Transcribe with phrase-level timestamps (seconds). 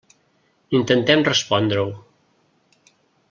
[0.77, 1.91] Intentem respondre-ho.